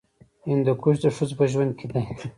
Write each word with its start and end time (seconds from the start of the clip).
هندوکش 0.49 0.95
د 1.01 1.05
ښځو 1.15 1.33
په 1.39 1.45
ژوند 1.51 1.71
کې 1.79 1.87
دي. 1.91 2.01